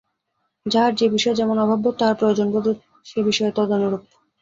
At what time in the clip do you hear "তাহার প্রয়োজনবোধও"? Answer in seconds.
1.97-2.73